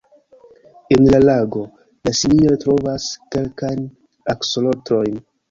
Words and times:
En 0.95 1.03
la 1.15 1.19
lago, 1.25 1.61
la 2.07 2.13
simioj 2.21 2.55
trovas 2.65 3.07
kelkajn 3.37 3.87
aksolotlojn. 4.35 5.23